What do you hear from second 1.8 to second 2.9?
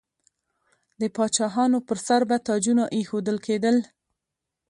پر سر به تاجونه